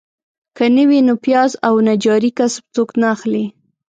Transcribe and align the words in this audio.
که 0.57 0.65
نه 0.75 0.83
وي 0.89 0.99
نو 1.07 1.13
پیاز 1.25 1.51
او 1.67 1.73
نجاري 1.87 2.31
کسب 2.39 2.63
څوک 2.75 2.89
نه 3.01 3.07
اخلي. 3.15 3.45